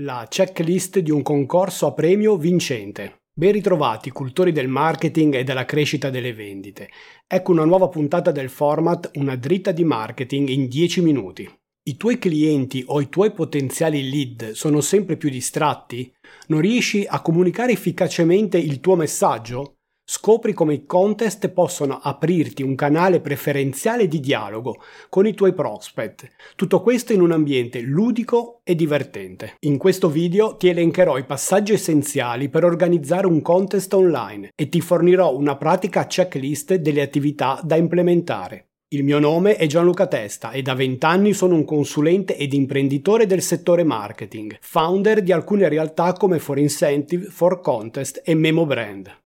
[0.00, 3.22] la checklist di un concorso a premio vincente.
[3.34, 6.88] Ben ritrovati, cultori del marketing e della crescita delle vendite.
[7.26, 11.50] Ecco una nuova puntata del format Una dritta di marketing in 10 minuti.
[11.88, 16.12] I tuoi clienti o i tuoi potenziali lead sono sempre più distratti?
[16.46, 19.77] Non riesci a comunicare efficacemente il tuo messaggio?
[20.10, 24.80] Scopri come i contest possono aprirti un canale preferenziale di dialogo
[25.10, 26.30] con i tuoi prospect.
[26.56, 29.56] Tutto questo in un ambiente ludico e divertente.
[29.66, 34.80] In questo video ti elencherò i passaggi essenziali per organizzare un contest online e ti
[34.80, 38.68] fornirò una pratica checklist delle attività da implementare.
[38.88, 43.26] Il mio nome è Gianluca Testa e da 20 anni sono un consulente ed imprenditore
[43.26, 49.26] del settore marketing, founder di alcune realtà come For Incentive, For Contest e Memo Brand.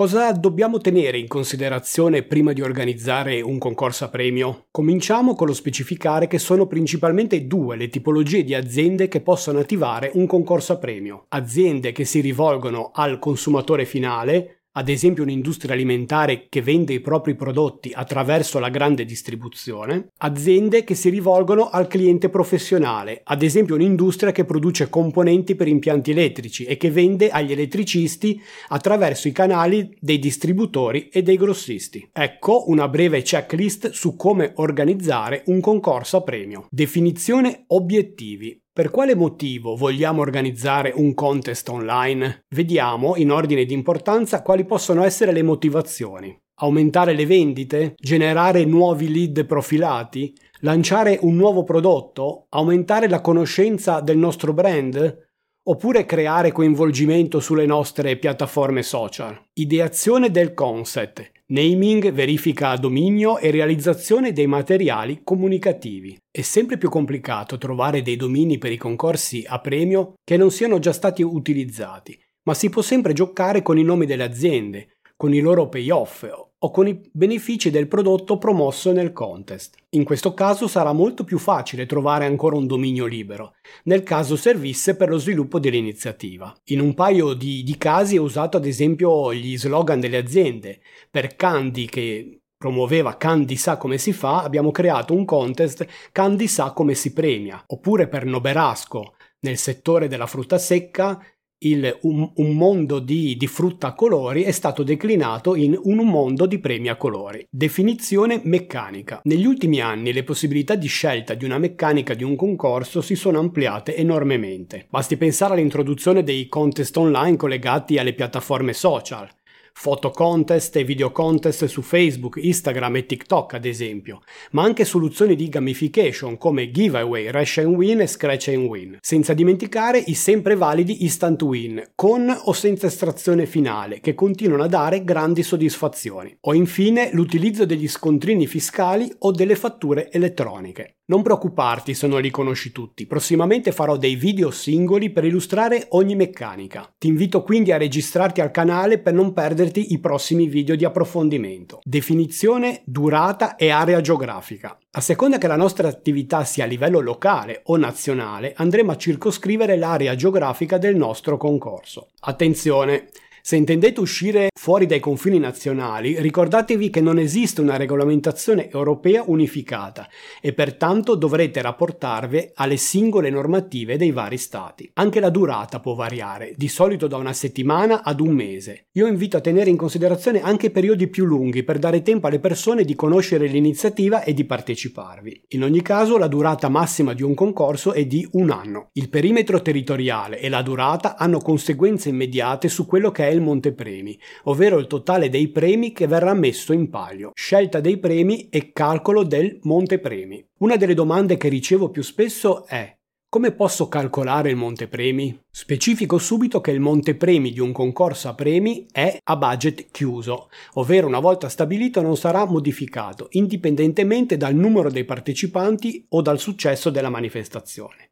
[0.00, 4.68] Cosa dobbiamo tenere in considerazione prima di organizzare un concorso a premio?
[4.70, 10.10] Cominciamo con lo specificare che sono principalmente due le tipologie di aziende che possono attivare
[10.14, 11.26] un concorso a premio.
[11.28, 17.34] Aziende che si rivolgono al consumatore finale, ad esempio un'industria alimentare che vende i propri
[17.34, 24.32] prodotti attraverso la grande distribuzione, aziende che si rivolgono al cliente professionale, ad esempio un'industria
[24.32, 30.18] che produce componenti per impianti elettrici e che vende agli elettricisti attraverso i canali dei
[30.18, 32.08] distributori e dei grossisti.
[32.10, 36.66] Ecco una breve checklist su come organizzare un concorso a premio.
[36.70, 38.58] Definizione obiettivi.
[38.80, 42.46] Per quale motivo vogliamo organizzare un contest online?
[42.48, 46.34] Vediamo, in ordine di importanza, quali possono essere le motivazioni.
[46.60, 47.92] Aumentare le vendite?
[47.98, 50.34] Generare nuovi lead profilati?
[50.60, 52.46] Lanciare un nuovo prodotto?
[52.48, 55.28] Aumentare la conoscenza del nostro brand?
[55.64, 59.38] Oppure creare coinvolgimento sulle nostre piattaforme social?
[59.52, 66.16] Ideazione del concept, naming, verifica dominio e realizzazione dei materiali comunicativi.
[66.30, 70.78] È sempre più complicato trovare dei domini per i concorsi a premio che non siano
[70.78, 75.40] già stati utilizzati, ma si può sempre giocare con i nomi delle aziende, con i
[75.40, 76.24] loro payoff
[76.62, 79.76] o con i benefici del prodotto promosso nel contest.
[79.90, 83.54] In questo caso sarà molto più facile trovare ancora un dominio libero,
[83.84, 86.54] nel caso servisse per lo sviluppo dell'iniziativa.
[86.64, 90.80] In un paio di, di casi è usato ad esempio gli slogan delle aziende.
[91.10, 96.72] Per Candy che promuoveva Candy sa come si fa, abbiamo creato un contest Candy sa
[96.72, 97.62] come si premia.
[97.68, 101.18] Oppure per Noberasco, nel settore della frutta secca,
[101.62, 106.46] il, un, un, mondo di, di, frutta a colori è stato declinato in un mondo
[106.46, 107.46] di premi a colori.
[107.50, 109.20] Definizione meccanica.
[109.24, 113.38] Negli ultimi anni le possibilità di scelta di una meccanica di un concorso si sono
[113.38, 114.86] ampliate enormemente.
[114.88, 119.28] Basti pensare all'introduzione dei contest online collegati alle piattaforme social
[119.72, 124.20] foto contest e video contest su Facebook, Instagram e TikTok ad esempio,
[124.52, 129.34] ma anche soluzioni di gamification come giveaway, Rush and Win e Scratch and Win, senza
[129.34, 135.04] dimenticare i sempre validi Instant Win, con o senza estrazione finale, che continuano a dare
[135.04, 140.96] grandi soddisfazioni, o infine l'utilizzo degli scontrini fiscali o delle fatture elettroniche.
[141.10, 146.14] Non preoccuparti se non li conosci tutti, prossimamente farò dei video singoli per illustrare ogni
[146.14, 146.88] meccanica.
[146.96, 151.80] Ti invito quindi a registrarti al canale per non perderti i prossimi video di approfondimento.
[151.84, 154.78] Definizione, durata e area geografica.
[154.92, 159.76] A seconda che la nostra attività sia a livello locale o nazionale, andremo a circoscrivere
[159.76, 162.08] l'area geografica del nostro concorso.
[162.20, 163.10] Attenzione!
[163.42, 170.06] Se intendete uscire fuori dai confini nazionali, ricordatevi che non esiste una regolamentazione europea unificata
[170.42, 174.90] e pertanto dovrete rapportarvi alle singole normative dei vari stati.
[174.94, 178.88] Anche la durata può variare, di solito da una settimana ad un mese.
[178.92, 182.84] Io invito a tenere in considerazione anche periodi più lunghi per dare tempo alle persone
[182.84, 185.44] di conoscere l'iniziativa e di parteciparvi.
[185.48, 188.90] In ogni caso la durata massima di un concorso è di un anno.
[188.92, 194.18] Il perimetro territoriale e la durata hanno conseguenze immediate su quello che è il montepremi,
[194.44, 199.22] ovvero il totale dei premi che verrà messo in palio, scelta dei premi e calcolo
[199.22, 200.44] del montepremi.
[200.58, 202.98] Una delle domande che ricevo più spesso è
[203.32, 205.42] come posso calcolare il montepremi?
[205.48, 211.06] Specifico subito che il montepremi di un concorso a premi è a budget chiuso, ovvero
[211.06, 217.08] una volta stabilito non sarà modificato, indipendentemente dal numero dei partecipanti o dal successo della
[217.08, 218.09] manifestazione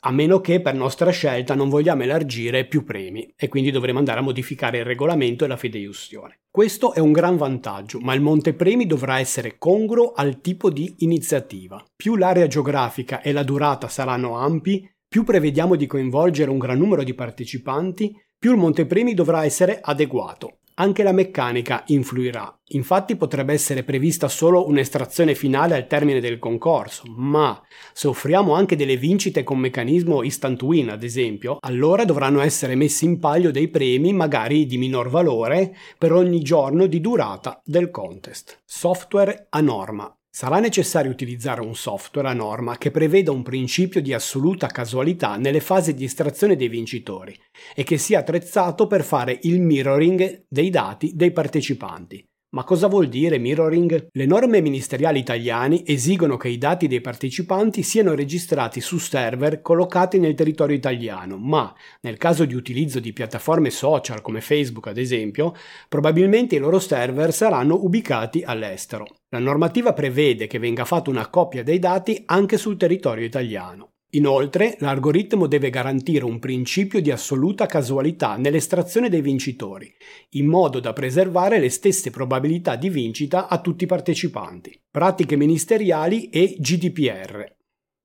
[0.00, 4.20] a meno che per nostra scelta non vogliamo elargire più premi e quindi dovremo andare
[4.20, 6.40] a modificare il regolamento e la fideiussione.
[6.50, 11.82] Questo è un gran vantaggio, ma il montepremi dovrà essere congruo al tipo di iniziativa.
[11.94, 17.02] Più l'area geografica e la durata saranno ampi, più prevediamo di coinvolgere un gran numero
[17.02, 20.60] di partecipanti, più il montepremi dovrà essere adeguato.
[20.76, 22.58] Anche la meccanica influirà.
[22.68, 27.60] Infatti potrebbe essere prevista solo un'estrazione finale al termine del concorso, ma
[27.92, 33.04] se offriamo anche delle vincite con meccanismo instant win, ad esempio, allora dovranno essere messi
[33.04, 38.62] in palio dei premi magari di minor valore per ogni giorno di durata del contest.
[38.64, 40.10] Software a norma.
[40.32, 45.58] Sarà necessario utilizzare un software a norma che preveda un principio di assoluta casualità nelle
[45.58, 47.36] fasi di estrazione dei vincitori
[47.74, 52.29] e che sia attrezzato per fare il mirroring dei dati dei partecipanti.
[52.52, 54.08] Ma cosa vuol dire mirroring?
[54.10, 60.18] Le norme ministeriali italiane esigono che i dati dei partecipanti siano registrati su server collocati
[60.18, 65.54] nel territorio italiano, ma nel caso di utilizzo di piattaforme social come Facebook ad esempio,
[65.88, 69.06] probabilmente i loro server saranno ubicati all'estero.
[69.28, 73.92] La normativa prevede che venga fatta una copia dei dati anche sul territorio italiano.
[74.14, 79.92] Inoltre, l'algoritmo deve garantire un principio di assoluta casualità nell'estrazione dei vincitori,
[80.30, 84.80] in modo da preservare le stesse probabilità di vincita a tutti i partecipanti.
[84.90, 87.58] Pratiche ministeriali e GDPR.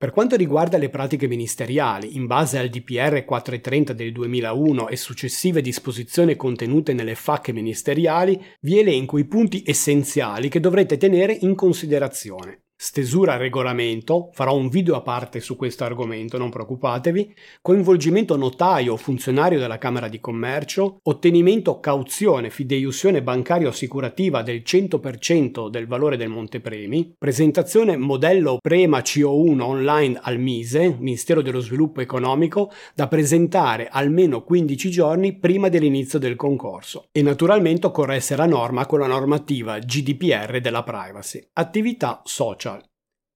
[0.00, 5.60] Per quanto riguarda le pratiche ministeriali, in base al DPR 430 del 2001 e successive
[5.60, 12.62] disposizioni contenute nelle FAC ministeriali, vi elenco i punti essenziali che dovrete tenere in considerazione
[12.82, 18.96] stesura regolamento, farò un video a parte su questo argomento, non preoccupatevi, coinvolgimento notaio o
[18.96, 26.30] funzionario della Camera di Commercio, ottenimento cauzione, fideiussione bancario assicurativa del 100% del valore del
[26.30, 34.42] montepremi, presentazione modello Prema CO1 online al MISE, Ministero dello Sviluppo Economico, da presentare almeno
[34.42, 39.78] 15 giorni prima dell'inizio del concorso e naturalmente occorre essere a norma con la normativa
[39.78, 41.46] GDPR della privacy.
[41.52, 42.68] Attività social.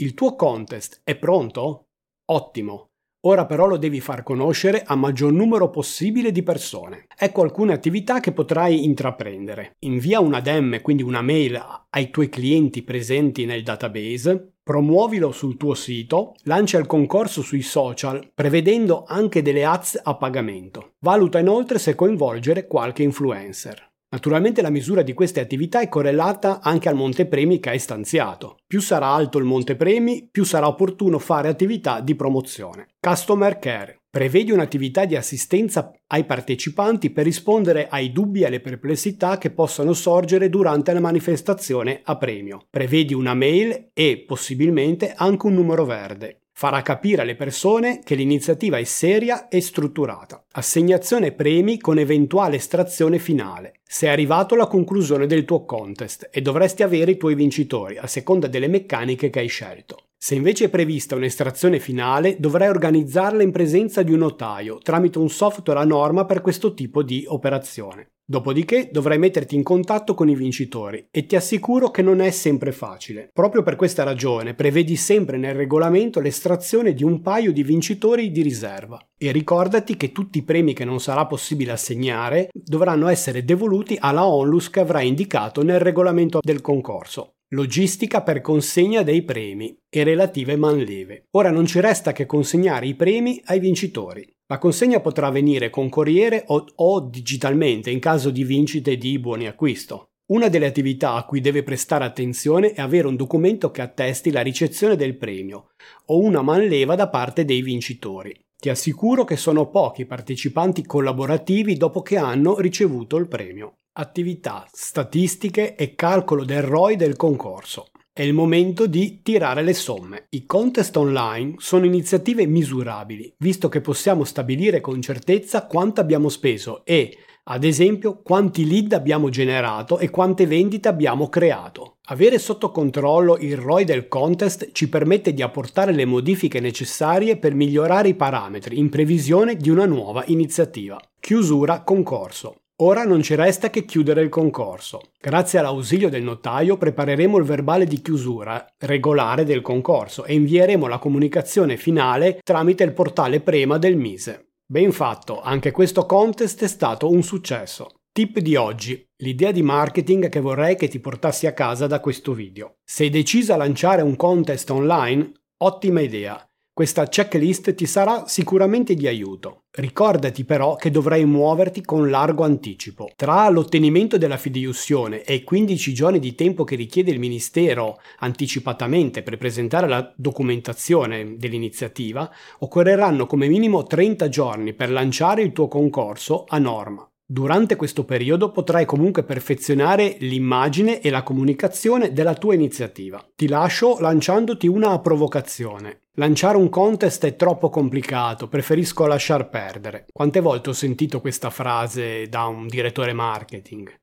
[0.00, 1.88] Il tuo contest è pronto?
[2.26, 2.90] Ottimo.
[3.26, 7.06] Ora però lo devi far conoscere a maggior numero possibile di persone.
[7.18, 9.74] Ecco alcune attività che potrai intraprendere.
[9.80, 11.60] Invia una DM, quindi una mail
[11.90, 18.30] ai tuoi clienti presenti nel database, promuovilo sul tuo sito, lancia il concorso sui social,
[18.32, 20.92] prevedendo anche delle ads a pagamento.
[21.00, 23.87] Valuta inoltre se coinvolgere qualche influencer.
[24.10, 28.56] Naturalmente la misura di queste attività è correlata anche al montepremi che hai stanziato.
[28.66, 32.88] Più sarà alto il montepremi, più sarà opportuno fare attività di promozione.
[33.00, 33.97] Customer Care.
[34.10, 39.92] Prevedi un'attività di assistenza ai partecipanti per rispondere ai dubbi e alle perplessità che possano
[39.92, 42.66] sorgere durante la manifestazione a premio.
[42.70, 48.78] Prevedi una mail e, possibilmente, anche un numero verde farà capire alle persone che l'iniziativa
[48.78, 50.42] è seria e strutturata.
[50.54, 53.74] Assegnazione premi con eventuale estrazione finale.
[53.84, 58.48] Sei arrivato alla conclusione del tuo contest e dovresti avere i tuoi vincitori a seconda
[58.48, 60.07] delle meccaniche che hai scelto.
[60.20, 65.30] Se invece è prevista un'estrazione finale, dovrai organizzarla in presenza di un notaio tramite un
[65.30, 68.08] software a norma per questo tipo di operazione.
[68.30, 72.72] Dopodiché dovrai metterti in contatto con i vincitori e ti assicuro che non è sempre
[72.72, 73.30] facile.
[73.32, 78.42] Proprio per questa ragione prevedi sempre nel regolamento l'estrazione di un paio di vincitori di
[78.42, 78.98] riserva.
[79.16, 84.26] E ricordati che tutti i premi che non sarà possibile assegnare dovranno essere devoluti alla
[84.26, 87.34] onlus che avrai indicato nel regolamento del concorso.
[87.52, 91.28] Logistica per consegna dei premi e relative manleve.
[91.30, 94.30] Ora non ci resta che consegnare i premi ai vincitori.
[94.48, 99.46] La consegna potrà avvenire con corriere o, o digitalmente in caso di vincite di buoni
[99.46, 100.08] acquisto.
[100.30, 104.42] Una delle attività a cui deve prestare attenzione è avere un documento che attesti la
[104.42, 105.70] ricezione del premio
[106.08, 108.38] o una manleva da parte dei vincitori.
[108.58, 113.78] Ti assicuro che sono pochi i partecipanti collaborativi dopo che hanno ricevuto il premio.
[114.00, 117.88] Attività, statistiche e calcolo del ROI del concorso.
[118.12, 120.26] È il momento di tirare le somme.
[120.30, 126.84] I contest online sono iniziative misurabili, visto che possiamo stabilire con certezza quanto abbiamo speso
[126.84, 131.96] e, ad esempio, quanti lead abbiamo generato e quante vendite abbiamo creato.
[132.04, 137.52] Avere sotto controllo il ROI del contest ci permette di apportare le modifiche necessarie per
[137.52, 141.00] migliorare i parametri in previsione di una nuova iniziativa.
[141.18, 142.57] Chiusura concorso.
[142.80, 145.00] Ora non ci resta che chiudere il concorso.
[145.20, 150.98] Grazie all'ausilio del notaio prepareremo il verbale di chiusura regolare del concorso e invieremo la
[150.98, 154.50] comunicazione finale tramite il portale Prema del Mise.
[154.64, 157.94] Ben fatto, anche questo contest è stato un successo.
[158.12, 162.32] Tip di oggi, l'idea di marketing che vorrei che ti portassi a casa da questo
[162.32, 162.74] video.
[162.84, 165.32] Sei decisa a lanciare un contest online?
[165.64, 166.47] Ottima idea.
[166.78, 169.64] Questa checklist ti sarà sicuramente di aiuto.
[169.72, 173.10] Ricordati però che dovrai muoverti con largo anticipo.
[173.16, 179.24] Tra l'ottenimento della fideiussione e i 15 giorni di tempo che richiede il Ministero anticipatamente
[179.24, 182.30] per presentare la documentazione dell'iniziativa,
[182.60, 187.10] occorreranno come minimo 30 giorni per lanciare il tuo concorso a norma.
[187.30, 193.22] Durante questo periodo potrai comunque perfezionare l'immagine e la comunicazione della tua iniziativa.
[193.36, 196.04] Ti lascio lanciandoti una provocazione.
[196.14, 200.06] Lanciare un contest è troppo complicato, preferisco lasciar perdere.
[200.10, 203.94] Quante volte ho sentito questa frase da un direttore marketing?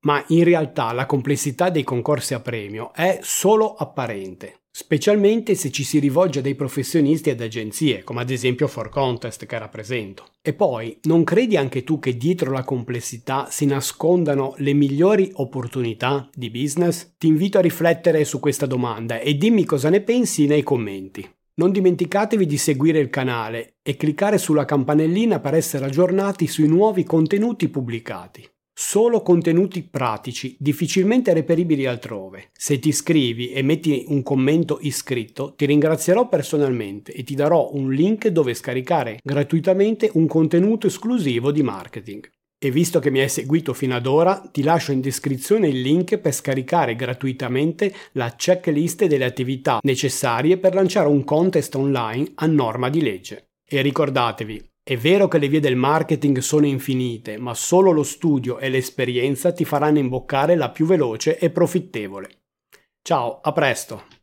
[0.00, 5.84] Ma in realtà la complessità dei concorsi a premio è solo apparente specialmente se ci
[5.84, 10.24] si rivolge a dei professionisti ed agenzie, come ad esempio For Contest che rappresento.
[10.42, 16.28] E poi, non credi anche tu che dietro la complessità si nascondano le migliori opportunità
[16.34, 17.12] di business?
[17.16, 21.24] Ti invito a riflettere su questa domanda e dimmi cosa ne pensi nei commenti.
[21.54, 27.04] Non dimenticatevi di seguire il canale e cliccare sulla campanellina per essere aggiornati sui nuovi
[27.04, 28.44] contenuti pubblicati.
[28.76, 32.50] Solo contenuti pratici, difficilmente reperibili altrove.
[32.52, 37.92] Se ti iscrivi e metti un commento iscritto, ti ringrazierò personalmente e ti darò un
[37.92, 42.28] link dove scaricare gratuitamente un contenuto esclusivo di marketing.
[42.58, 46.18] E visto che mi hai seguito fino ad ora, ti lascio in descrizione il link
[46.18, 52.88] per scaricare gratuitamente la checklist delle attività necessarie per lanciare un contest online a norma
[52.88, 53.50] di legge.
[53.64, 58.58] E ricordatevi, è vero che le vie del marketing sono infinite, ma solo lo studio
[58.58, 62.28] e l'esperienza ti faranno imboccare la più veloce e profittevole.
[63.00, 64.13] Ciao, a presto!